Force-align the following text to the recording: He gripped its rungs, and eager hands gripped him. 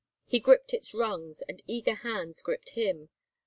He 0.25 0.39
gripped 0.39 0.73
its 0.73 0.95
rungs, 0.95 1.43
and 1.47 1.61
eager 1.67 1.93
hands 1.93 2.41
gripped 2.41 2.69
him. 2.69 3.09